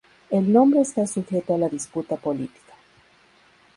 [0.31, 2.73] El nombre está sujeto a la disputa política.